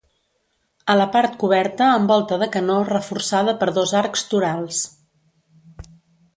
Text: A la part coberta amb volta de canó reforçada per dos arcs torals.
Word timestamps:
A 0.93 0.95
la 1.01 1.05
part 1.15 1.35
coberta 1.43 1.89
amb 1.97 2.13
volta 2.13 2.39
de 2.45 2.49
canó 2.57 2.79
reforçada 2.89 3.55
per 3.63 3.71
dos 3.79 3.95
arcs 4.03 4.27
torals. 4.35 4.83